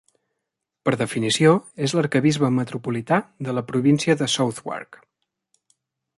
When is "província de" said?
3.69-4.31